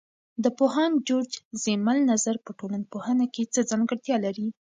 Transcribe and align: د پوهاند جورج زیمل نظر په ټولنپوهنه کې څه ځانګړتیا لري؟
د 0.43 0.45
پوهاند 0.57 0.95
جورج 1.07 1.31
زیمل 1.63 1.97
نظر 2.11 2.35
په 2.45 2.51
ټولنپوهنه 2.59 3.25
کې 3.33 3.43
څه 3.53 3.59
ځانګړتیا 3.69 4.15
لري؟ 4.25 4.47